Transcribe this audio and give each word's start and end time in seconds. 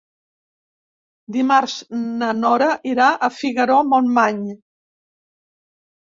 Dimarts 1.35 1.75
na 2.21 2.31
Nora 2.39 2.71
irà 2.93 3.11
a 3.13 3.31
Figaró-Montmany. 3.37 4.43